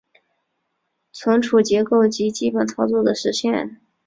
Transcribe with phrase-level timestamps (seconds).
[1.11, 3.79] 存储结构及基本操作的实现